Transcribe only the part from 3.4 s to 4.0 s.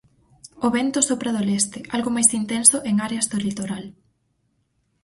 litoral.